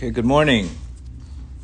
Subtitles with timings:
[0.00, 0.66] Okay, good morning.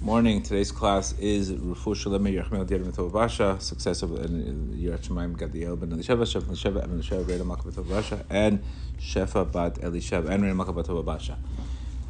[0.03, 0.43] Morning.
[0.43, 5.89] Today's class is Rufu Shalem Yerchmel Dir Mitov Basha, success of Yirat Shemaim Gadiel ben
[5.89, 8.63] Elisheva, Shef Elisheva, Ben Elisheva, Reda Malka Mitov Basha, and
[9.01, 11.39] Shefa Bat Elisheva, and Reda Malka Mitov Basha.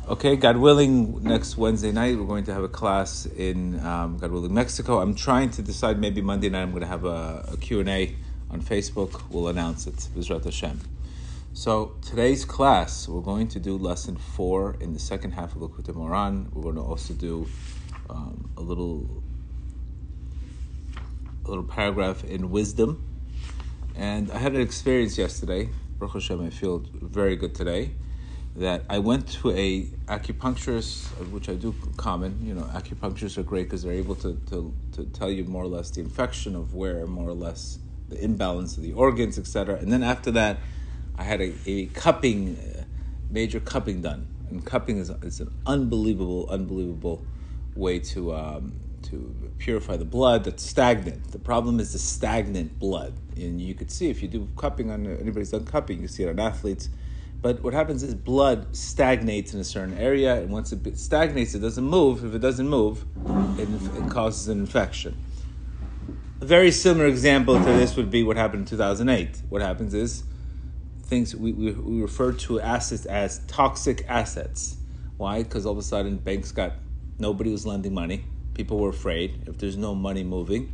[0.09, 4.33] Okay, God willing, next Wednesday night we're going to have a class in um, God
[4.33, 4.99] willing Mexico.
[4.99, 8.17] I'm trying to decide maybe Monday night I'm going to have a, a Q&A
[8.51, 9.23] on Facebook.
[9.31, 10.09] We'll announce it.
[10.17, 10.81] Bizrat Hashem.
[11.57, 15.95] So today's class, we're going to do lesson four in the second half of Likutei
[15.95, 16.53] Moharan.
[16.53, 17.49] We're going to also do
[18.11, 19.23] um, a little
[21.47, 23.03] a little paragraph in wisdom.
[23.97, 25.71] And I had an experience yesterday.
[25.99, 27.93] Baruch Hashem, I feel very good today.
[28.57, 32.39] That I went to a acupuncturist, which I do common.
[32.47, 35.69] You know, acupuncturists are great because they're able to, to, to tell you more or
[35.69, 37.79] less the infection of where, more or less
[38.11, 39.77] the imbalance of the organs, etc.
[39.77, 40.59] And then after that,
[41.19, 42.59] I had a, a cupping,
[43.31, 44.29] major cupping done.
[44.51, 47.25] And cupping is, is an unbelievable, unbelievable
[47.75, 51.33] way to um, to purify the blood that's stagnant.
[51.33, 55.07] The problem is the stagnant blood, and you could see if you do cupping on
[55.07, 56.89] anybody's done cupping, you see it on athletes.
[57.41, 61.61] But what happens is blood stagnates in a certain area, and once it stagnates, it
[61.61, 62.25] doesn't move.
[62.25, 63.05] If it doesn't move,
[63.59, 65.17] it, it causes an infection.
[66.41, 69.43] A very similar example to this would be what happened in 2008.
[69.49, 70.25] What happens is
[71.07, 74.77] things we, we, we refer to assets as toxic assets.
[75.17, 75.43] Why?
[75.43, 76.75] Because all of a sudden banks got
[77.19, 78.25] nobody was lending money.
[78.55, 80.73] People were afraid if there's no money moving,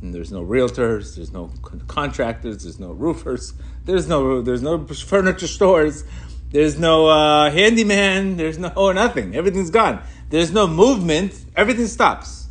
[0.00, 1.50] and there's no realtors, there's no
[1.88, 6.04] contractors, there's no roofers, there's no there's no furniture stores,
[6.50, 9.34] there's no uh, handyman, there's no nothing.
[9.34, 10.02] Everything's gone.
[10.30, 11.44] There's no movement.
[11.56, 12.48] Everything stops.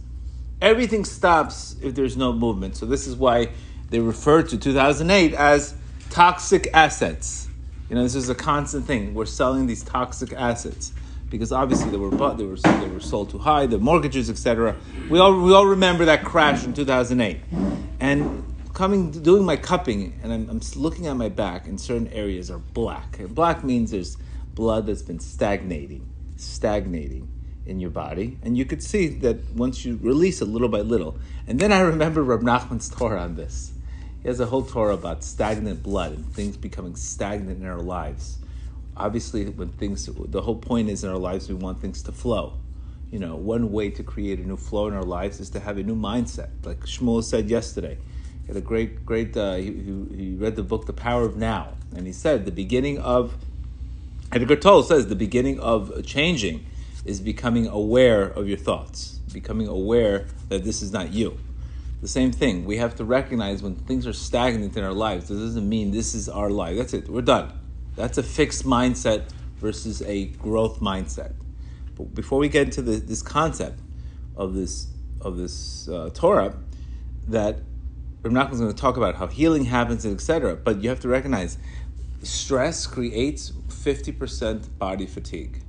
[0.61, 2.75] Everything stops if there's no movement.
[2.75, 3.49] So this is why
[3.89, 5.75] they refer to 2008 as
[6.11, 7.47] toxic assets.
[7.89, 9.13] You know, this is a constant thing.
[9.13, 10.93] We're selling these toxic assets
[11.29, 14.75] because obviously they were bought, they were they were sold too high, the mortgages, etc.
[15.09, 17.39] We all we all remember that crash in 2008,
[17.99, 22.51] and coming doing my cupping, and I'm, I'm looking at my back, and certain areas
[22.51, 23.17] are black.
[23.19, 24.17] And black means there's
[24.53, 27.29] blood that's been stagnating, stagnating
[27.65, 31.17] in your body, and you could see that once you release it little by little.
[31.47, 33.70] And then I remember Rab Nachman's Torah on this.
[34.21, 38.37] He has a whole Torah about stagnant blood and things becoming stagnant in our lives.
[38.95, 42.53] Obviously, when things, the whole point is in our lives, we want things to flow.
[43.09, 45.77] You know, one way to create a new flow in our lives is to have
[45.77, 46.49] a new mindset.
[46.63, 47.97] Like Shmuel said yesterday,
[48.43, 49.35] he had a great, great.
[49.35, 49.73] Uh, he,
[50.15, 53.35] he, read the book The Power of Now, and he said the beginning of.
[54.31, 56.65] Eckhart Tolle says the beginning of changing
[57.03, 61.37] is becoming aware of your thoughts, becoming aware that this is not you.
[62.01, 62.65] The same thing.
[62.65, 65.29] We have to recognize when things are stagnant in our lives.
[65.29, 66.77] This doesn't mean this is our life.
[66.77, 67.07] That's it.
[67.07, 67.53] We're done.
[67.95, 71.33] That's a fixed mindset versus a growth mindset.
[71.95, 73.79] But before we get into the, this concept
[74.35, 74.87] of this
[75.21, 76.55] of this uh, Torah,
[77.27, 77.59] that
[78.23, 80.55] I'm not going to talk about how healing happens, etc.
[80.55, 81.59] But you have to recognize
[82.23, 85.61] stress creates 50% body fatigue.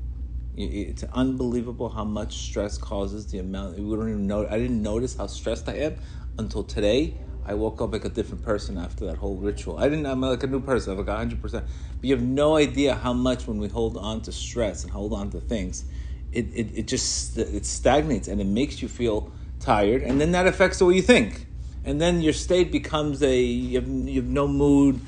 [0.54, 3.78] It's unbelievable how much stress causes the amount.
[3.78, 4.46] We don't even know.
[4.46, 5.94] I didn't notice how stressed I am
[6.38, 7.16] until today.
[7.44, 9.78] I woke up like a different person after that whole ritual.
[9.78, 10.06] I didn't.
[10.06, 10.92] I'm like a new person.
[10.92, 11.64] I'm like hundred percent.
[11.96, 15.12] But you have no idea how much when we hold on to stress and hold
[15.14, 15.86] on to things,
[16.32, 20.46] it, it, it just it stagnates and it makes you feel tired, and then that
[20.46, 21.46] affects the way you think,
[21.84, 25.00] and then your state becomes a you have, you have no mood.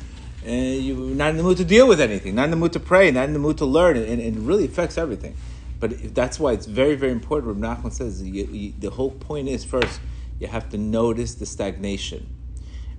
[0.44, 2.81] And you're not in the mood to deal with anything, not in the mood to
[2.81, 5.34] pray, not in the mood to learn, and, and it really affects everything.
[5.81, 7.60] But that's why it's very, very important.
[7.60, 10.00] Rav Nachman says you, you, the whole point is first
[10.38, 12.27] you have to notice the stagnation.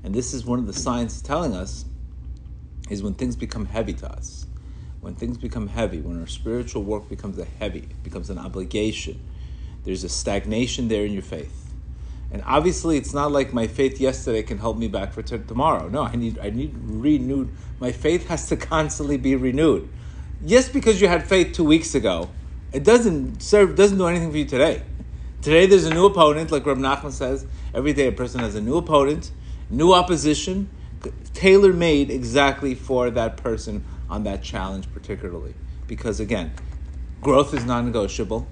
[0.03, 1.85] And this is one of the signs telling us
[2.89, 4.45] is when things become heavy to us.
[5.01, 9.19] When things become heavy, when our spiritual work becomes a heavy, becomes an obligation,
[9.83, 11.64] there's a stagnation there in your faith.
[12.31, 15.87] And obviously, it's not like my faith yesterday can help me back for t- tomorrow.
[15.87, 17.49] No, I need I need renewed.
[17.79, 19.89] My faith has to constantly be renewed.
[20.45, 22.29] Just because you had faith two weeks ago,
[22.73, 24.83] it doesn't serve doesn't do anything for you today.
[25.41, 27.45] Today there's a new opponent, like Rab Nachman says.
[27.73, 29.31] Every day a person has a new opponent,
[29.69, 30.69] new opposition,
[31.33, 35.53] tailor made exactly for that person on that challenge, particularly.
[35.87, 36.53] Because again,
[37.21, 38.47] growth is non negotiable,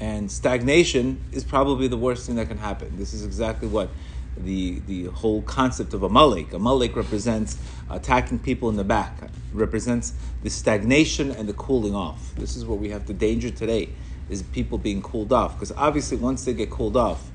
[0.00, 2.96] and stagnation is probably the worst thing that can happen.
[2.96, 3.90] This is exactly what
[4.36, 6.52] the, the whole concept of a Amalek.
[6.52, 7.58] Amalek represents
[7.90, 9.16] attacking people in the back,
[9.52, 10.12] represents
[10.42, 12.34] the stagnation and the cooling off.
[12.36, 13.90] This is what we have the danger today
[14.28, 15.54] is people being cooled off.
[15.54, 17.30] Because obviously, once they get cooled off,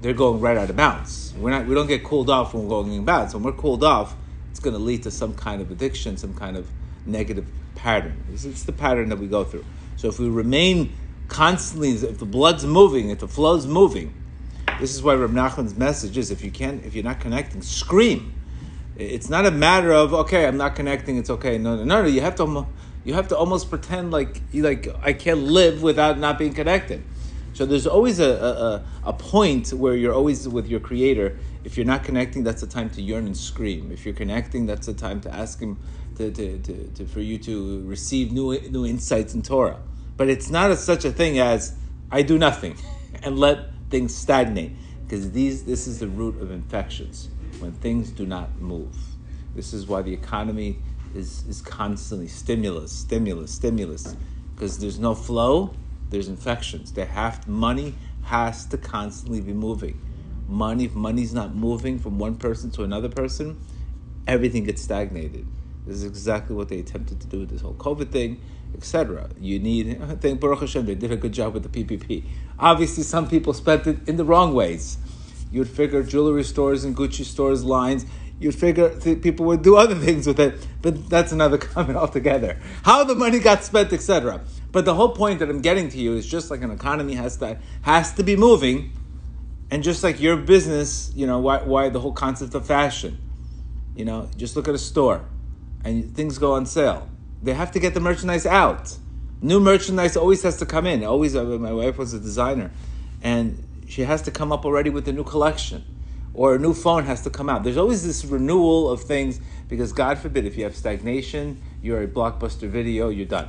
[0.00, 1.32] they're going right out of bounds.
[1.36, 3.34] We're not, we don't get cooled off when we're going in bounds.
[3.34, 4.16] When we're cooled off,
[4.50, 6.68] it's going to lead to some kind of addiction, some kind of
[7.06, 7.46] negative
[7.76, 8.24] pattern.
[8.32, 9.64] It's, it's the pattern that we go through.
[9.96, 10.92] So if we remain
[11.28, 14.14] constantly, if the blood's moving, if the flow's moving,
[14.80, 18.34] this is why Rab Nachman's message is: if you can't, if you're not connecting, scream.
[18.96, 21.16] It's not a matter of okay, I'm not connecting.
[21.16, 21.58] It's okay.
[21.58, 22.02] No, no, no.
[22.02, 22.08] no.
[22.08, 22.66] You have to,
[23.04, 27.02] you have to almost pretend like you like I can't live without not being connected.
[27.54, 28.30] So there's always a,
[29.04, 31.38] a, a point where you're always with your creator.
[31.64, 33.92] If you're not connecting, that's the time to yearn and scream.
[33.92, 35.78] If you're connecting, that's the time to ask him
[36.16, 39.78] to, to, to, to for you to receive new new insights in Torah.
[40.16, 41.74] But it's not a, such a thing as
[42.10, 42.76] I do nothing
[43.22, 44.72] and let things stagnate
[45.04, 47.28] because these this is the root of infections
[47.58, 48.96] when things do not move.
[49.54, 50.78] This is why the economy
[51.14, 54.16] is, is constantly stimulus, stimulus, stimulus
[54.54, 55.74] because there's no flow
[56.12, 56.92] there's infections.
[56.92, 57.94] They have money
[58.24, 59.98] has to constantly be moving.
[60.46, 63.58] Money, if money's not moving from one person to another person,
[64.26, 65.46] everything gets stagnated.
[65.86, 68.40] This is exactly what they attempted to do with this whole COVID thing,
[68.74, 69.30] etc.
[69.40, 72.24] You need, I think Baruch Hashem, they did a good job with the PPP.
[72.58, 74.98] Obviously, some people spent it in the wrong ways.
[75.50, 78.06] You'd figure jewelry stores and Gucci stores lines
[78.42, 82.58] you'd figure people would do other things with it, but that's another comment altogether.
[82.82, 84.40] How the money got spent, etc.
[84.72, 87.36] But the whole point that I'm getting to you is just like an economy has
[87.38, 88.92] to has to be moving,
[89.70, 93.18] and just like your business, you know, why, why the whole concept of fashion,
[93.94, 95.24] you know, just look at a store,
[95.84, 97.08] and things go on sale.
[97.42, 98.96] They have to get the merchandise out.
[99.40, 101.02] New merchandise always has to come in.
[101.04, 102.70] Always, uh, my wife was a designer,
[103.22, 105.84] and she has to come up already with a new collection,
[106.32, 107.64] or a new phone has to come out.
[107.64, 112.06] There's always this renewal of things because God forbid if you have stagnation, you're a
[112.06, 113.48] blockbuster video, you're done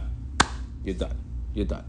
[0.84, 1.18] you're done.
[1.54, 1.86] You're done.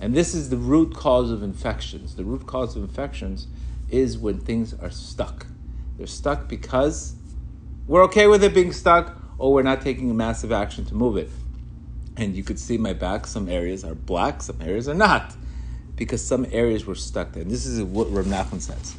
[0.00, 2.16] And this is the root cause of infections.
[2.16, 3.46] The root cause of infections
[3.90, 5.46] is when things are stuck.
[5.96, 7.14] They're stuck because
[7.86, 11.16] we're okay with it being stuck, or we're not taking a massive action to move
[11.16, 11.30] it.
[12.16, 15.34] And you could see my back, some areas are black, some areas are not,
[15.96, 17.42] because some areas were stuck there.
[17.42, 18.94] And this is what Reb Nachman says.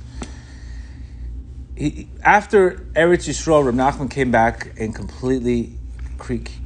[1.78, 5.78] He, after Eretz Yisrael, Reb Nachman came back and completely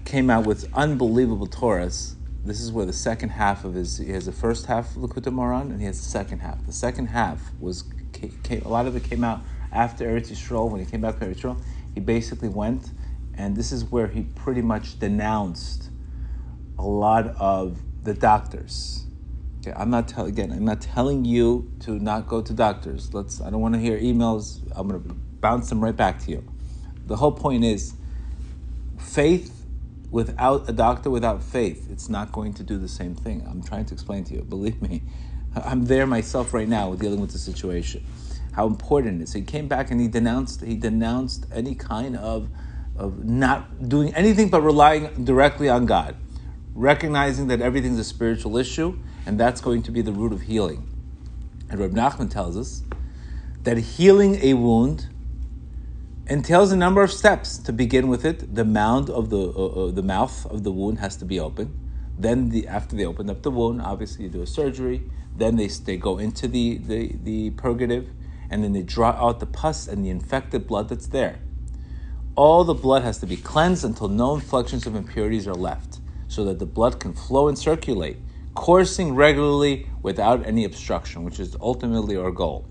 [0.05, 2.15] came out with unbelievable Torahs
[2.45, 5.33] this is where the second half of his he has the first half of Likutei
[5.33, 6.65] Moharan and he has the second half.
[6.65, 9.41] The second half was came, a lot of it came out
[9.71, 11.61] after Eretz Yisrael when he came back to Eretz Yisrael.
[11.93, 12.91] He basically went,
[13.35, 15.89] and this is where he pretty much denounced
[16.79, 19.05] a lot of the doctors.
[19.61, 20.51] Okay, I'm not telling again.
[20.51, 23.13] I'm not telling you to not go to doctors.
[23.13, 23.41] Let's.
[23.41, 24.61] I don't want to hear emails.
[24.75, 26.43] I'm going to bounce them right back to you.
[27.05, 27.93] The whole point is
[28.97, 29.59] faith
[30.11, 33.45] without a doctor without faith, it's not going to do the same thing.
[33.49, 34.41] I'm trying to explain to you.
[34.41, 35.03] Believe me,
[35.55, 38.05] I'm there myself right now dealing with the situation.
[38.53, 39.33] How important it is.
[39.33, 42.49] He came back and he denounced he denounced any kind of
[42.97, 46.15] of not doing anything but relying directly on God,
[46.73, 50.87] recognizing that everything's a spiritual issue, and that's going to be the root of healing.
[51.69, 52.83] And Reb Nachman tells us
[53.63, 55.07] that healing a wound
[56.27, 57.57] entails a number of steps.
[57.57, 60.99] To begin with it, the mound of the uh, uh, the mouth of the wound
[60.99, 61.77] has to be open.
[62.17, 65.09] Then, the, after they open up the wound, obviously you do a surgery.
[65.35, 68.09] Then they, they go into the, the, the purgative,
[68.49, 71.39] and then they draw out the pus and the infected blood that's there.
[72.35, 75.98] All the blood has to be cleansed until no inflections of impurities are left,
[76.29, 78.17] so that the blood can flow and circulate,
[78.53, 82.69] coursing regularly without any obstruction, which is ultimately our goal.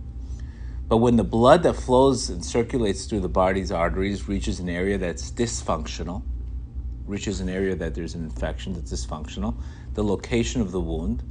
[0.87, 4.97] But when the blood that flows and circulates through the body's arteries reaches an area
[4.97, 6.23] that's dysfunctional,
[7.05, 9.61] reaches an area that there's an infection that's dysfunctional,
[9.95, 11.25] the location of the wound,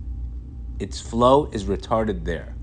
[0.79, 2.56] its flow is retarded there.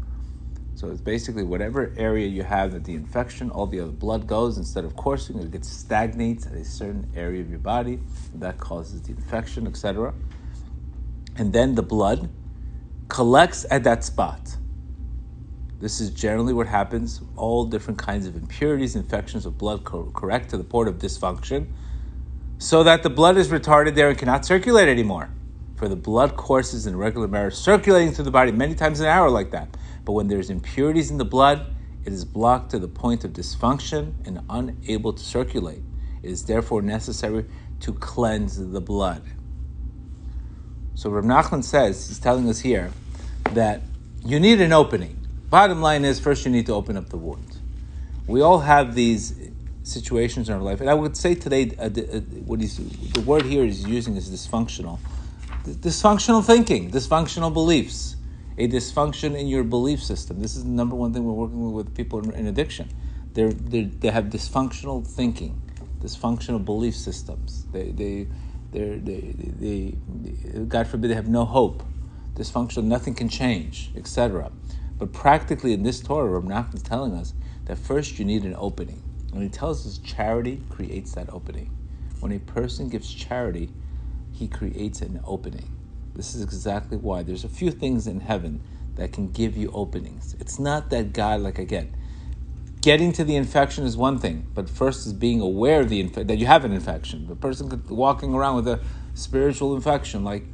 [0.85, 4.59] So it's basically whatever area you have that the infection, all the other blood goes,
[4.59, 8.01] instead of coursing, it gets stagnates at a certain area of your body.
[8.35, 10.13] That causes the infection, etc.
[11.37, 12.29] And then the blood
[13.09, 14.59] collects at that spot.
[15.81, 17.23] This is generally what happens.
[17.35, 21.69] All different kinds of impurities, infections of blood co- correct to the port of dysfunction,
[22.59, 25.31] so that the blood is retarded there and cannot circulate anymore.
[25.77, 29.29] For the blood courses in regular manner, circulating through the body many times an hour
[29.29, 29.77] like that.
[30.05, 34.13] But when there's impurities in the blood, it is blocked to the point of dysfunction
[34.27, 35.83] and unable to circulate.
[36.23, 37.47] It is therefore necessary
[37.81, 39.23] to cleanse the blood.
[40.95, 42.93] So Rav Nachman says, he's telling us here,
[43.53, 43.83] that
[44.25, 45.27] you need an opening.
[45.51, 47.59] Bottom line is, first you need to open up the wound.
[48.27, 49.35] We all have these
[49.83, 52.79] situations in our life, and I would say today, uh, uh, what he's,
[53.13, 54.99] the word here is using is dysfunctional.
[55.65, 58.17] Dysfunctional thinking, dysfunctional beliefs,
[58.59, 60.41] a dysfunction in your belief system.
[60.41, 62.91] This is the number one thing we're working with, people in, addiction.
[63.33, 65.61] They're, they're, they have dysfunctional thinking,
[66.01, 67.65] dysfunctional belief systems.
[67.73, 68.29] They, they,
[68.73, 71.83] they, they, they, God forbid, they have no hope
[72.35, 74.51] dysfunctional, nothing can change, etc.
[74.99, 77.33] But practically in this Torah, Rav Nachman is telling us
[77.67, 79.03] that first you need an opening.
[79.33, 81.71] And he tells us charity creates that opening.
[82.21, 83.71] When a person gives charity,
[84.35, 85.71] he creates an opening.
[86.15, 88.61] This is exactly why there's a few things in heaven
[88.97, 90.37] that can give you openings.
[90.41, 91.95] It's not that God, like again,
[92.83, 96.27] getting to the infection is one thing, but first is being aware of the inf-
[96.27, 97.27] that you have an infection.
[97.27, 98.81] The person could walking around with a
[99.15, 100.45] spiritual infection, like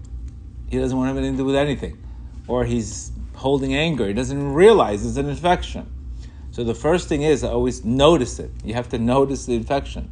[0.68, 1.98] he doesn't want to have anything to do with anything,
[2.46, 4.06] or he's holding anger.
[4.06, 5.90] He doesn't realize it's an infection.
[6.50, 8.50] So the first thing is I always notice it.
[8.64, 10.10] You have to notice the infection,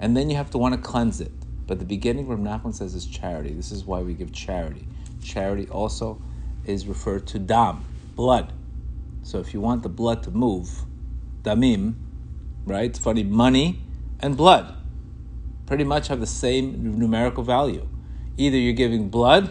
[0.00, 1.32] and then you have to want to cleanse it.
[1.72, 3.54] But the beginning, Rav Nachman says, is charity.
[3.54, 4.86] This is why we give charity.
[5.24, 6.20] Charity also
[6.66, 8.52] is referred to dam, blood.
[9.22, 10.84] So if you want the blood to move,
[11.42, 11.94] damim,
[12.66, 12.90] right?
[12.90, 13.80] It's funny, money
[14.20, 14.74] and blood
[15.64, 17.88] pretty much have the same numerical value.
[18.36, 19.48] Either you're giving blood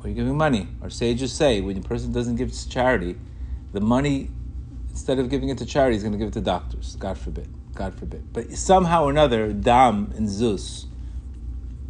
[0.00, 0.68] or you're giving money.
[0.80, 3.18] Our sages say when a person doesn't give charity,
[3.74, 4.30] the money,
[4.88, 6.96] instead of giving it to charity, he's going to give it to doctors.
[6.98, 7.46] God forbid.
[7.82, 8.32] God forbid.
[8.32, 10.86] But somehow or another, dam and Zeus,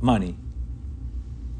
[0.01, 0.39] money,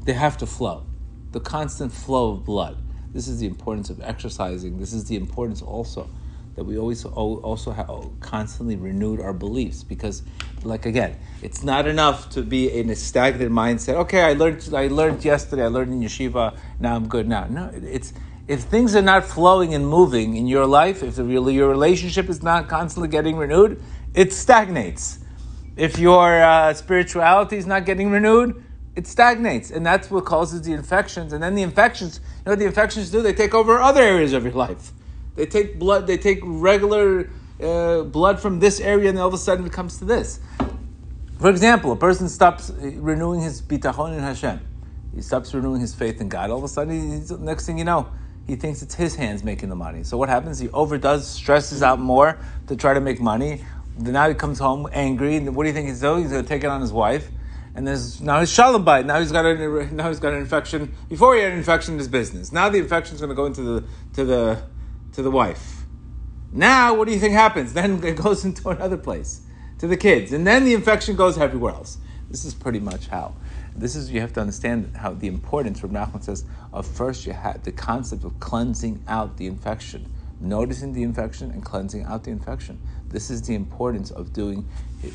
[0.05, 0.87] they have to flow.
[1.33, 2.77] The constant flow of blood.
[3.13, 4.79] This is the importance of exercising.
[4.79, 6.09] This is the importance also
[6.55, 7.89] that we always also have
[8.21, 10.23] constantly renewed our beliefs because
[10.63, 14.85] like again it's not enough to be in a stagnant mindset okay i learned i
[14.87, 18.13] learned yesterday i learned in yeshiva now i'm good now no it's
[18.47, 22.43] if things are not flowing and moving in your life if the, your relationship is
[22.43, 23.81] not constantly getting renewed
[24.13, 25.19] it stagnates
[25.75, 28.63] if your uh, spirituality is not getting renewed
[28.95, 32.59] it stagnates and that's what causes the infections and then the infections you know what
[32.59, 34.91] the infections do they take over other areas of your life
[35.35, 37.29] they take blood, they take regular
[37.61, 40.39] uh, blood from this area, and all of a sudden it comes to this.
[41.39, 44.59] For example, a person stops renewing his bitachon in Hashem.
[45.15, 46.49] He stops renewing his faith in God.
[46.49, 48.09] All of a sudden, next thing you know,
[48.47, 50.03] he thinks it's his hands making the money.
[50.03, 50.59] So what happens?
[50.59, 53.63] He overdoes, stresses out more to try to make money.
[53.97, 56.23] Now he comes home angry, and what do you think he's doing?
[56.23, 57.29] He's going to take it on his wife.
[57.75, 59.05] And there's now he's shalom bayit.
[59.05, 60.93] Now he's got a now he's got an infection.
[61.09, 62.51] Before he had an infection in his business.
[62.51, 63.83] Now the infection is going to go into the
[64.13, 64.63] to the
[65.13, 65.83] to the wife.
[66.55, 67.73] Now, what do you think happens?
[67.73, 69.41] Then it goes into another place,
[69.79, 70.31] to the kids.
[70.33, 71.97] And then the infection goes everywhere else.
[72.29, 73.35] This is pretty much how.
[73.75, 77.33] This is, you have to understand how the importance, Rav Nachman says, of first you
[77.33, 82.31] had the concept of cleansing out the infection, noticing the infection and cleansing out the
[82.31, 82.79] infection.
[83.13, 84.67] This is the importance of doing,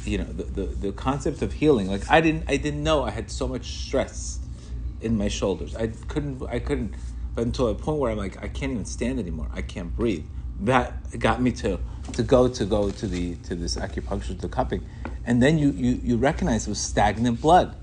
[0.05, 1.88] you know, the, the, the concept of healing.
[1.88, 4.38] Like I didn't, I didn't know I had so much stress
[5.02, 5.76] in my shoulders.
[5.76, 6.95] I couldn't, I couldn't
[7.38, 9.47] but until a point where I'm like, I can't even stand anymore.
[9.52, 10.26] I can't breathe.
[10.62, 11.78] That got me to
[12.14, 14.85] to go to go to the to this acupuncture to cupping,
[15.25, 17.76] and then you you you recognize it was stagnant blood.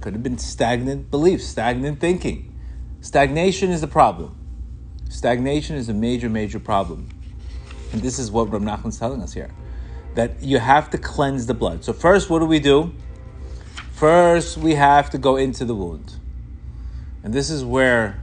[0.00, 2.54] Could have been stagnant beliefs, stagnant thinking.
[3.02, 4.34] Stagnation is a problem.
[5.10, 7.10] Stagnation is a major major problem,
[7.92, 9.50] and this is what Rav Nachman's telling us here,
[10.14, 11.84] that you have to cleanse the blood.
[11.84, 12.92] So first, what do we do?
[13.92, 16.14] First, we have to go into the wound,
[17.22, 18.22] and this is where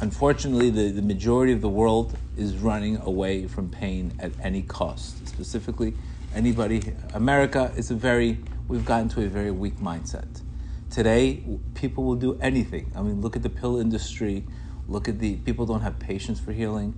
[0.00, 5.26] Unfortunately, the, the majority of the world is running away from pain at any cost.
[5.26, 5.94] Specifically,
[6.32, 8.38] anybody, America is a very,
[8.68, 10.42] we've gotten to a very weak mindset.
[10.88, 11.42] Today,
[11.74, 12.92] people will do anything.
[12.94, 14.46] I mean, look at the pill industry,
[14.86, 16.94] look at the, people don't have patience for healing.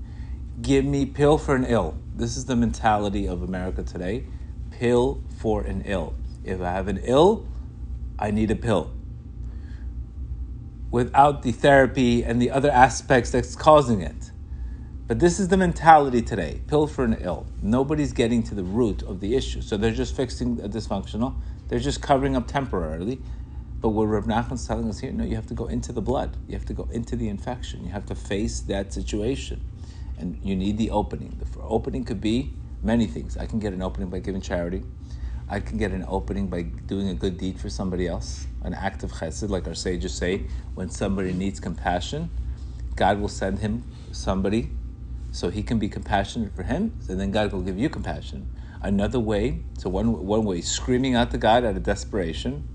[0.61, 1.97] Give me pill for an ill.
[2.15, 4.27] This is the mentality of America today.
[4.71, 6.15] Pill for an ill.
[6.45, 7.47] If I have an ill,
[8.19, 8.93] I need a pill
[10.91, 14.33] without the therapy and the other aspects that's causing it.
[15.07, 17.47] But this is the mentality today pill for an ill.
[17.63, 19.61] Nobody's getting to the root of the issue.
[19.61, 21.35] So they're just fixing a dysfunctional,
[21.69, 23.21] they're just covering up temporarily.
[23.81, 26.37] But what Rav Nachman's telling us here, no, you have to go into the blood.
[26.47, 27.83] You have to go into the infection.
[27.83, 29.65] You have to face that situation.
[30.21, 31.41] And you need the opening.
[31.41, 33.39] The opening could be many things.
[33.39, 34.85] I can get an opening by giving charity.
[35.49, 39.03] I can get an opening by doing a good deed for somebody else, an act
[39.03, 40.45] of chesed, like our sages say.
[40.75, 42.31] When somebody needs compassion,
[42.97, 44.71] God will send him somebody
[45.33, 48.49] so he can be compassionate for him, and then God will give you compassion.
[48.83, 52.69] Another way, so one, one way, screaming out to God out of desperation.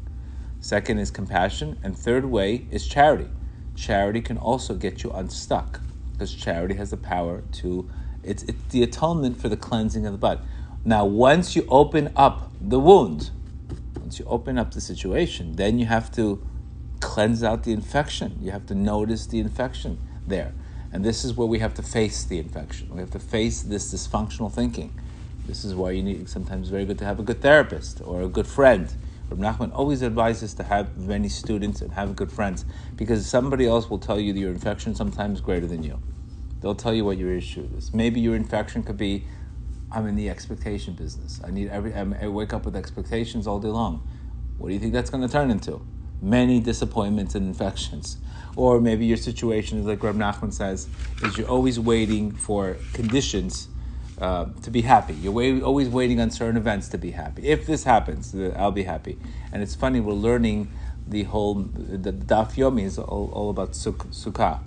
[0.59, 1.77] Second is compassion.
[1.83, 3.29] And third way is charity.
[3.75, 5.81] Charity can also get you unstuck
[6.15, 7.89] because charity has the power to,
[8.23, 10.41] it's, it's the atonement for the cleansing of the blood.
[10.83, 13.31] Now, once you open up the wound,
[13.99, 16.45] once you open up the situation, then you have to
[16.99, 18.37] cleanse out the infection.
[18.41, 20.53] You have to notice the infection there.
[20.91, 22.87] And this is where we have to face the infection.
[22.89, 24.93] We have to face this dysfunctional thinking.
[25.45, 28.27] This is why you need sometimes very good to have a good therapist or a
[28.27, 28.93] good friend
[29.29, 32.65] Rab Nachman always advises to have many students and have good friends
[32.95, 35.99] because somebody else will tell you that your infection sometimes greater than you.
[36.61, 37.93] They'll tell you what your issue is.
[37.93, 39.25] Maybe your infection could be,
[39.91, 41.41] I'm in the expectation business.
[41.43, 41.93] I need every.
[41.93, 44.01] I wake up with expectations all day long.
[44.57, 45.81] What do you think that's going to turn into?
[46.21, 48.17] Many disappointments and infections.
[48.57, 50.87] Or maybe your situation is like Reb Nachman says,
[51.21, 53.67] is you're always waiting for conditions
[54.19, 55.13] uh, to be happy.
[55.13, 57.47] You're wait, always waiting on certain events to be happy.
[57.47, 59.17] If this happens, I'll be happy.
[59.51, 60.71] And it's funny, we're learning
[61.07, 64.61] the whole, the, Daf Yomi is all, all about suk, Sukkah.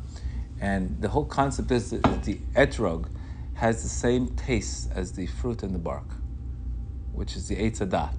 [0.61, 3.09] And the whole concept is that the etrog
[3.55, 6.07] has the same taste as the fruit and the bark,
[7.12, 8.12] which is the Eitz Hadar.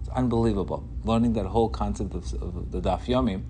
[0.00, 0.88] It's unbelievable.
[1.04, 3.42] Learning that whole concept of, of the Daf Yomi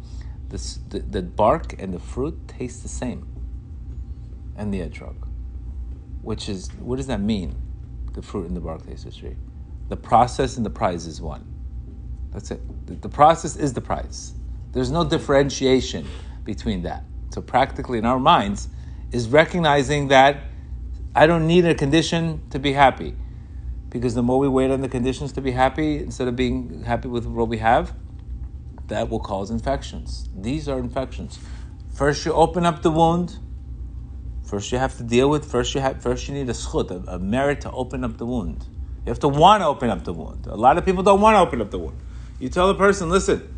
[0.53, 3.27] the, the, the bark and the fruit taste the same,
[4.57, 5.17] and the etrog,
[6.23, 7.55] which is what does that mean?
[8.15, 9.23] The fruit and the Barclays taste
[9.89, 9.97] the.
[9.97, 11.47] Process and the prize is one.
[12.33, 13.03] That's it.
[13.03, 14.33] The process is the prize.
[14.73, 16.07] There's no differentiation
[16.45, 17.05] between that.
[17.31, 18.69] So practically in our minds
[19.11, 20.45] is recognizing that
[21.15, 23.15] I don't need a condition to be happy.
[23.91, 27.09] Because the more we wait on the conditions to be happy, instead of being happy
[27.09, 27.95] with what we have,
[28.89, 30.31] that will cause infections.
[30.35, 31.39] These are infections.
[31.93, 33.39] First, you open up the wound.
[34.53, 35.51] First, you have to deal with.
[35.51, 36.03] First, you have.
[36.03, 38.67] First, you need a zchut, a, a merit to open up the wound.
[39.07, 40.47] You have to want to open up the wound.
[40.47, 41.97] A lot of people don't want to open up the wound.
[42.39, 43.49] You tell the person, listen.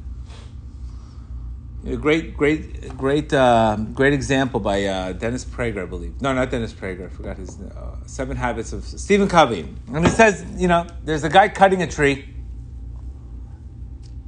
[1.85, 6.23] A great, great, great, uh, great example by uh, Dennis Prager, I believe.
[6.23, 7.07] No, not Dennis Prager.
[7.07, 9.69] I forgot his uh, Seven Habits of Stephen Covey.
[9.93, 12.35] And he says, you know, there's a guy cutting a tree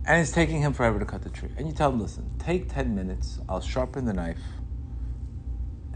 [0.07, 1.51] and it's taking him forever to cut the tree.
[1.57, 4.39] And you tell him, listen, take 10 minutes, I'll sharpen the knife,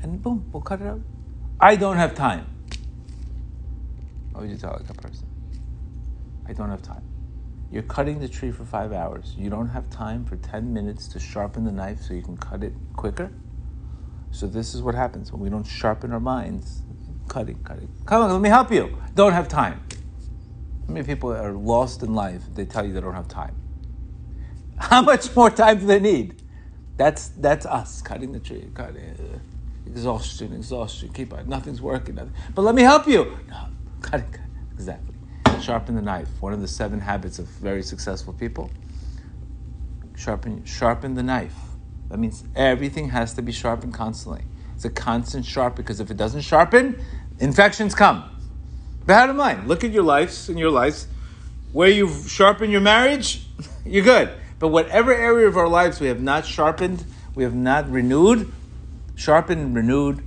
[0.02, 1.00] and boom, we'll cut it out.
[1.60, 2.46] I don't have time.
[4.32, 5.26] What would you tell like a person?
[6.46, 7.02] I don't have time.
[7.70, 9.34] You're cutting the tree for five hours.
[9.38, 12.64] You don't have time for 10 minutes to sharpen the knife so you can cut
[12.64, 13.30] it quicker?
[14.32, 16.82] So this is what happens when we don't sharpen our minds.
[17.28, 17.88] Cutting, cutting.
[18.06, 18.96] Come on, let me help you.
[19.14, 19.80] Don't have time.
[20.86, 22.42] How many people are lost in life?
[22.54, 23.54] They tell you they don't have time.
[24.78, 26.42] How much more time do they need?
[26.96, 29.38] That's that's us cutting the tree, cutting uh,
[29.90, 31.08] exhaustion, exhaustion.
[31.10, 32.14] Keep on, nothing's working.
[32.14, 32.32] Nothing.
[32.54, 33.38] But let me help you.
[33.48, 33.66] No,
[34.00, 34.74] cut it, cut it.
[34.74, 35.14] Exactly.
[35.60, 36.28] Sharpen the knife.
[36.40, 38.70] One of the seven habits of very successful people.
[40.16, 41.54] Sharpen, sharpen the knife.
[42.08, 44.42] That means everything has to be sharpened constantly.
[44.74, 47.02] It's a constant sharp because if it doesn't sharpen,
[47.38, 48.24] infections come.
[49.06, 51.06] Bottom line, look at your lives and your lives.
[51.72, 53.46] Where you've sharpened your marriage,
[53.84, 54.32] you're good.
[54.58, 58.52] But whatever area of our lives we have not sharpened, we have not renewed,
[59.14, 60.22] sharpened renewed,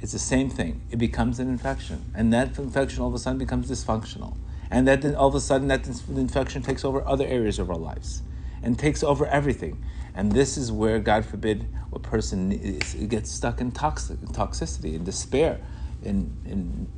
[0.00, 0.82] it's the same thing.
[0.90, 2.10] It becomes an infection.
[2.14, 4.36] And that infection all of a sudden becomes dysfunctional.
[4.70, 7.76] And that then all of a sudden that infection takes over other areas of our
[7.76, 8.22] lives
[8.62, 9.82] and takes over everything.
[10.14, 15.04] And this is where, God forbid, a person is, gets stuck in toxic, toxicity, in
[15.04, 15.60] despair,
[16.02, 16.88] in, in,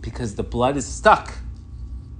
[0.00, 1.38] because the blood is stuck.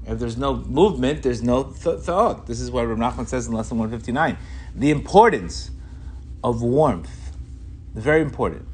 [0.04, 2.46] If there's no movement, there's no th- thought.
[2.46, 4.36] This is what Rav Nachman says in lesson 159.
[4.74, 5.70] The importance
[6.42, 7.21] of warmth,
[7.94, 8.68] very important.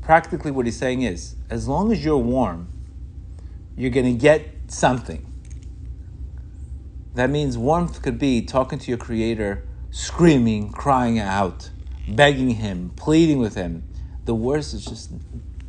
[0.00, 2.68] Practically, what he's saying is, as long as you're warm,
[3.76, 5.24] you're going to get something.
[7.14, 11.70] That means warmth could be talking to your Creator, screaming, crying out,
[12.08, 13.84] begging Him, pleading with Him.
[14.24, 15.12] The worst is just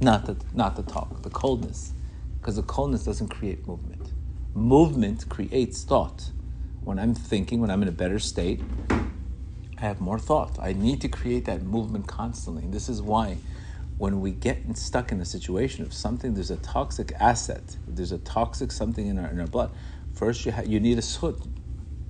[0.01, 1.93] not the, not the talk, the coldness,
[2.39, 3.95] because the coldness doesn't create movement
[4.55, 6.31] movement creates thought.
[6.81, 8.61] When I'm thinking, when I'm in a better state,
[9.79, 10.57] I have more thought.
[10.61, 12.63] I need to create that movement constantly.
[12.63, 13.39] And this is why
[13.97, 18.19] when we get stuck in a situation of something, there's a toxic asset, there's a
[18.19, 19.71] toxic something in our, in our blood.
[20.13, 21.37] First, you, ha- you need a sut.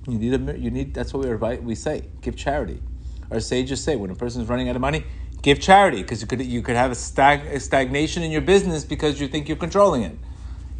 [0.08, 0.94] You need a you need.
[0.94, 2.04] That's what we we say.
[2.22, 2.80] Give charity.
[3.30, 5.04] Our sages say when a person is running out of money,
[5.42, 8.84] give charity because you could you could have a, stag, a stagnation in your business
[8.84, 10.18] because you think you're controlling it.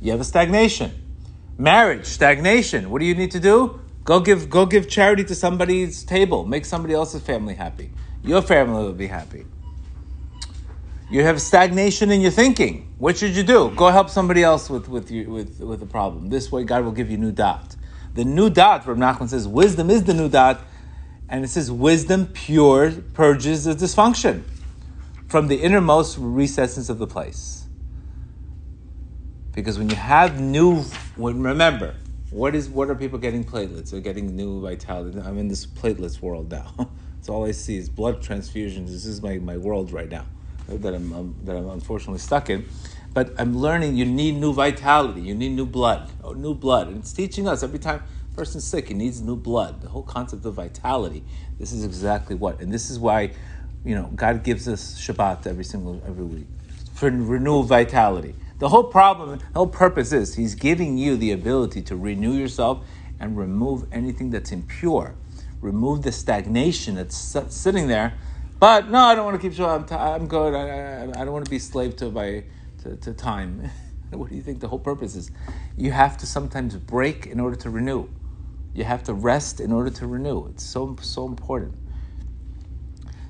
[0.01, 0.93] You have a stagnation.
[1.59, 2.91] Marriage, stagnation.
[2.91, 3.81] What do you need to do?
[4.07, 6.47] Go give go give charity to somebody's table.
[6.47, 7.91] Make somebody else's family happy.
[8.23, 9.47] Your family will be happy.
[11.11, 12.93] You have stagnation in your thinking.
[12.99, 13.73] What should you do?
[13.75, 16.29] Go help somebody else with with you, with with a problem.
[16.29, 17.75] This way, God will give you new dot.
[18.15, 20.63] The new dot, Rav Nachman says, wisdom is the new dot,
[21.29, 24.45] and it says wisdom pure purges the dysfunction
[25.27, 27.67] from the innermost recesses of the place.
[29.53, 30.83] Because when you have new,
[31.17, 31.95] when remember,
[32.31, 33.91] what is what are people getting platelets?
[33.91, 35.21] They're getting new vitality.
[35.21, 36.73] I'm in this platelets world now.
[37.21, 38.89] so all I see is blood transfusions.
[38.89, 40.27] This is my, my world right now
[40.69, 42.67] that I'm um, that I'm unfortunately stuck in.
[43.15, 45.23] But I'm learning you need new vitality.
[45.23, 46.11] You need new blood.
[46.23, 48.03] Oh, new blood, and it's teaching us every time.
[48.35, 49.81] person's sick, he needs new blood.
[49.81, 51.25] The whole concept of vitality.
[51.59, 53.33] This is exactly what, and this is why,
[53.85, 56.49] you know, God gives us Shabbat every single every week
[56.93, 58.35] for renewal vitality.
[58.59, 62.87] The whole problem, the whole purpose is He's giving you the ability to renew yourself
[63.21, 65.15] and remove anything that's impure,
[65.61, 68.15] remove the stagnation that's sitting there.
[68.59, 69.81] But no, I don't want to keep Shabbat.
[69.81, 70.55] I'm, t- I'm good.
[70.55, 72.43] I, I, I, don't want to be slave to
[72.83, 73.71] to, to time.
[74.11, 75.31] what do you think the whole purpose is?
[75.77, 78.09] You have to sometimes break in order to renew.
[78.73, 80.47] You have to rest in order to renew.
[80.47, 81.75] It's so so important.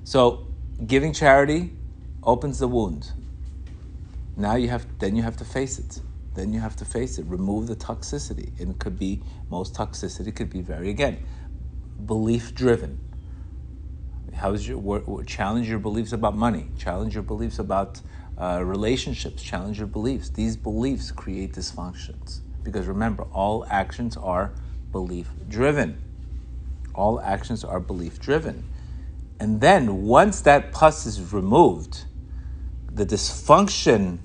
[0.04, 0.46] So,
[0.86, 1.72] giving charity
[2.22, 3.10] opens the wound.
[4.36, 6.00] Now you have then you have to face it.
[6.34, 7.26] Then you have to face it.
[7.26, 8.58] Remove the toxicity.
[8.60, 11.24] And it could be most toxicity could be very again
[12.04, 13.00] belief driven.
[14.34, 16.68] How is your challenge your beliefs about money?
[16.76, 18.02] Challenge your beliefs about
[18.36, 19.42] uh, relationships.
[19.42, 20.28] Challenge your beliefs.
[20.28, 24.52] These beliefs create dysfunctions because remember, all actions are
[24.92, 26.02] belief driven.
[26.94, 28.64] All actions are belief driven.
[29.38, 32.04] And then once that pus is removed,
[32.90, 34.18] the dysfunction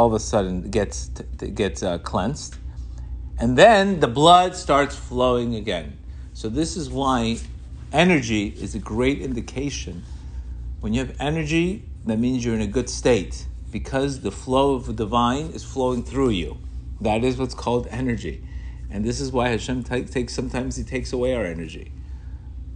[0.00, 1.10] all of a sudden gets
[1.54, 2.56] gets uh, cleansed,
[3.38, 5.98] and then the blood starts flowing again.
[6.32, 7.36] So this is why
[7.92, 10.04] energy is a great indication.
[10.80, 14.86] When you have energy, that means you're in a good state because the flow of
[14.86, 16.56] the divine is flowing through you.
[17.02, 18.42] That is what's called energy.
[18.90, 21.92] And this is why Hashem t- takes sometimes He takes away our energy.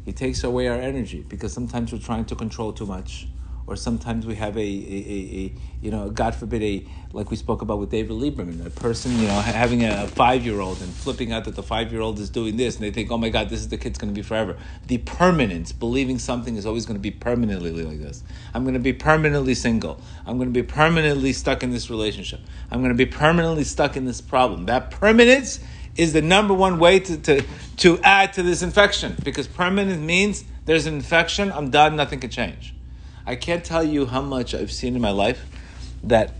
[0.04, 3.28] He takes away our energy because sometimes we're trying to control too much
[3.66, 7.36] or sometimes we have a, a, a, a, you know, God forbid, a like we
[7.36, 10.92] spoke about with David Lieberman, a person, you know, having a five year old and
[10.92, 13.28] flipping out that the five year old is doing this, and they think, oh my
[13.28, 14.56] God, this is the kid's going to be forever.
[14.86, 18.22] The permanence, believing something is always going to be permanently like this.
[18.52, 20.00] I'm going to be permanently single.
[20.26, 22.40] I'm going to be permanently stuck in this relationship.
[22.70, 24.66] I'm going to be permanently stuck in this problem.
[24.66, 25.60] That permanence
[25.96, 27.44] is the number one way to, to,
[27.76, 32.30] to add to this infection because permanent means there's an infection, I'm done, nothing can
[32.30, 32.73] change.
[33.26, 35.46] I can't tell you how much I've seen in my life
[36.02, 36.34] that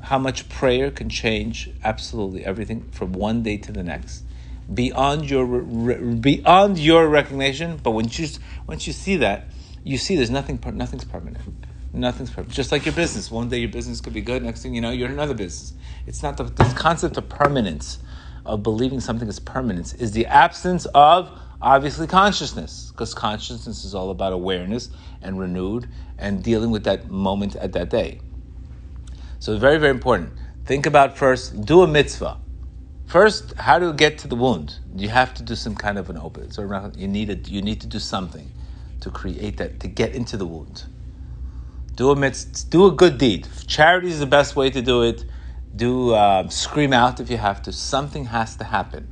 [0.00, 4.24] how much prayer can change absolutely everything from one day to the next.
[4.72, 8.28] Beyond your beyond your recognition but once you
[8.66, 9.48] once you see that
[9.84, 11.38] you see there's nothing nothing's permanent.
[11.94, 13.30] Nothing's permanent just like your business.
[13.30, 15.72] One day your business could be good next thing you know you're in another business.
[16.06, 17.98] It's not the this concept of permanence
[18.44, 21.30] of believing something is permanence is the absence of
[21.62, 24.90] obviously consciousness because consciousness is all about awareness
[25.22, 28.20] and renewed and dealing with that moment at that day.
[29.38, 30.32] So very, very important.
[30.64, 32.38] Think about first, do a mitzvah.
[33.06, 34.78] First, how to get to the wound.
[34.96, 36.50] You have to do some kind of an open.
[36.50, 36.62] So
[36.96, 38.50] you need a, you need to do something
[39.00, 40.84] to create that to get into the wound.
[41.94, 43.48] Do a mitzvah, do a good deed.
[43.66, 45.24] Charity is the best way to do it.
[45.74, 47.72] Do uh, scream out if you have to.
[47.72, 49.11] Something has to happen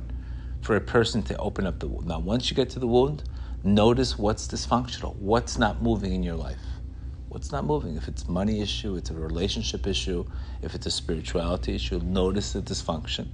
[0.61, 2.07] for a person to open up the wound.
[2.07, 3.23] Now, once you get to the wound,
[3.63, 6.81] notice what's dysfunctional, what's not moving in your life.
[7.29, 7.95] What's not moving?
[7.97, 10.25] If it's money issue, it's a relationship issue,
[10.61, 13.29] if it's a spirituality issue, notice the dysfunction,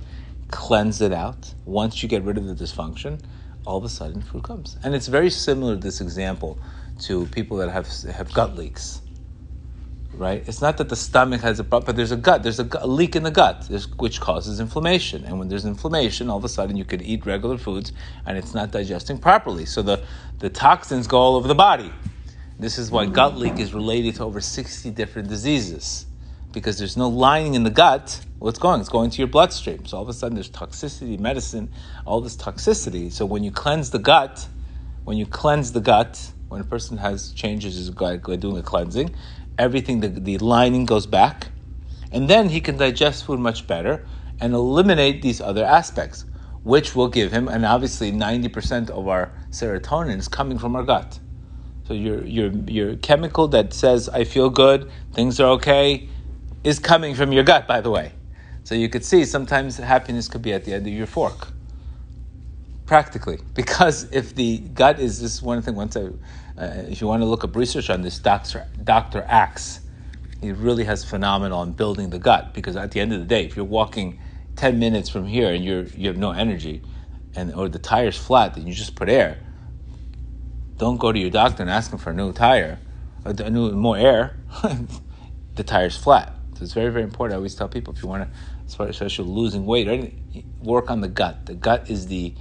[0.50, 1.54] cleanse it out.
[1.66, 3.22] Once you get rid of the dysfunction,
[3.66, 4.78] all of a sudden food comes.
[4.84, 6.60] And it's very similar to this example
[7.00, 9.02] to people that have have gut leaks.
[10.18, 10.44] Right?
[10.48, 12.42] It's not that the stomach has a problem, but there's a gut.
[12.42, 15.24] There's a, a leak in the gut, which causes inflammation.
[15.26, 17.94] And when there's inflammation, all of a sudden you could eat regular foods
[18.26, 19.66] and it's not digesting properly.
[19.66, 20.04] So the,
[20.40, 21.92] the toxins go all over the body.
[22.60, 26.08] This is why gut leak is related to over 60 different diseases.
[26.52, 28.80] Because there's no lining in the gut, what's going?
[28.80, 29.86] It's going to your bloodstream.
[29.86, 31.70] So all of a sudden there's toxicity, medicine,
[32.06, 33.12] all this toxicity.
[33.12, 34.48] So when you cleanse the gut,
[35.04, 39.14] when you cleanse the gut, when a person has changes is doing a cleansing,
[39.58, 41.48] everything, the, the lining goes back,
[42.12, 44.06] and then he can digest food much better
[44.40, 46.26] and eliminate these other aspects,
[46.64, 51.20] which will give him, and obviously 90% of our serotonin is coming from our gut.
[51.88, 56.10] So your your your chemical that says I feel good, things are okay,
[56.64, 57.66] is coming from your gut.
[57.66, 58.14] By the way,
[58.64, 61.54] so you could see sometimes happiness could be at the end of your fork.
[62.86, 65.76] Practically, because if the gut is this one thing.
[65.76, 66.10] Once I,
[66.58, 69.82] uh, if you want to look up research on this, Doctor Doctor Axe,
[70.42, 72.54] he really has phenomenal on building the gut.
[72.54, 74.20] Because at the end of the day, if you're walking
[74.56, 76.82] ten minutes from here and you're you have no energy,
[77.36, 79.38] and or the tire's flat, and you just put air
[80.78, 82.80] don't go to your doctor and ask him for a new tire,
[83.26, 84.38] a new more air.
[85.56, 86.36] the tire's flat.
[86.56, 87.34] So it's very very important.
[87.34, 91.08] I always tell people if you want to, especially losing weight, right, work on the
[91.08, 91.46] gut.
[91.46, 92.36] The gut is the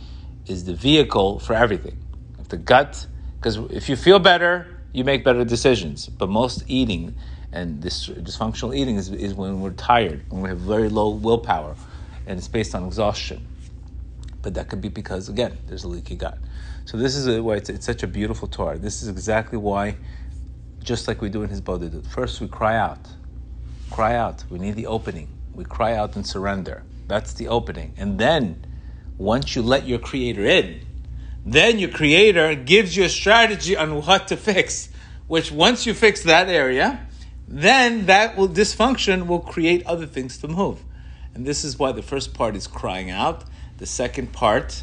[0.47, 1.99] is the vehicle for everything.
[2.39, 3.07] If the gut,
[3.47, 6.09] because if you feel better, you make better decisions.
[6.09, 7.15] But most eating
[7.53, 11.77] and this dysfunctional eating is, is when we're tired, when we have very low willpower,
[12.27, 13.47] and it's based on exhaustion.
[14.43, 16.39] But that could be because, again, there's a leaky gut.
[16.87, 18.79] So this is why it's, it's such a beautiful Torah.
[18.79, 19.95] This is exactly why,
[20.83, 23.07] just like we do in hisbodedut, first we cry out.
[23.93, 24.43] Cry out.
[24.51, 25.29] We need the opening.
[25.55, 26.83] We cry out and surrender.
[27.07, 27.95] That's the opening.
[27.97, 28.65] And then,
[29.19, 30.81] once you let your Creator in,
[31.47, 34.89] then your Creator gives you a strategy on what to fix.
[35.29, 37.07] Which once you fix that area,
[37.49, 40.83] then that will dysfunction will create other things to move.
[41.35, 43.45] And this is why the first part is crying out.
[43.79, 44.83] The second part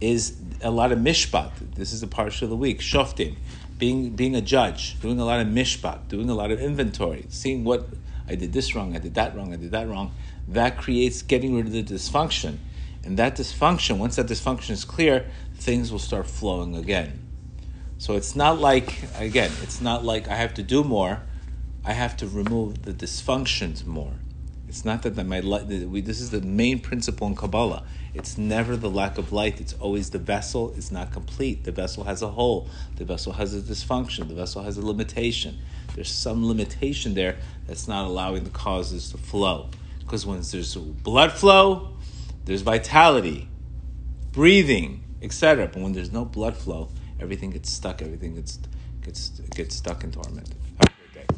[0.00, 1.52] is a lot of mishpat.
[1.74, 3.36] This is the parsha of the week, shoftim,
[3.78, 7.64] being being a judge, doing a lot of mishpat, doing a lot of inventory, seeing
[7.64, 7.86] what
[8.28, 10.12] I did this wrong, I did that wrong, I did that wrong.
[10.48, 12.58] That creates getting rid of the dysfunction.
[13.04, 17.20] And that dysfunction, once that dysfunction is clear, things will start flowing again.
[17.98, 21.22] So it's not like, again, it's not like I have to do more.
[21.84, 24.14] I have to remove the dysfunctions more.
[24.68, 25.68] It's not that my light.
[25.68, 27.84] This is the main principle in Kabbalah.
[28.12, 29.60] It's never the lack of light.
[29.60, 31.64] It's always the vessel is not complete.
[31.64, 32.68] The vessel has a hole.
[32.96, 34.28] The vessel has a dysfunction.
[34.28, 35.58] The vessel has a limitation.
[35.94, 37.36] There's some limitation there
[37.66, 39.68] that's not allowing the causes to flow.
[40.00, 41.93] Because when there's blood flow,
[42.44, 43.48] there's vitality,
[44.32, 45.68] breathing, etc.
[45.68, 48.02] But when there's no blood flow, everything gets stuck.
[48.02, 48.58] Everything gets
[49.02, 50.48] gets gets stuck in torment.
[50.78, 51.34] Have a great day.